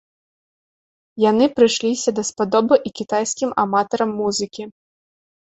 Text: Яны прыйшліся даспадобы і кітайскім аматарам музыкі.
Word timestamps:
Яны 1.23 1.45
прыйшліся 1.59 2.09
даспадобы 2.21 2.75
і 2.91 2.93
кітайскім 3.01 3.49
аматарам 3.67 4.19
музыкі. 4.25 4.63